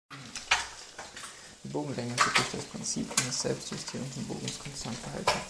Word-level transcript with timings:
Die 1.63 1.67
Bogenlänge 1.67 2.09
wird 2.17 2.35
durch 2.35 2.51
das 2.53 2.65
Prinzip 2.65 3.07
eines 3.21 3.39
selbstjustierenden 3.39 4.25
Bogens 4.25 4.57
konstant 4.57 4.97
gehalten. 5.03 5.39